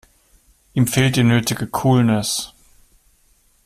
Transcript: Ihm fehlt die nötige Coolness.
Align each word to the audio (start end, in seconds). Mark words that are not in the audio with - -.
Ihm 0.73 0.87
fehlt 0.87 1.15
die 1.15 1.21
nötige 1.23 1.67
Coolness. 1.67 2.53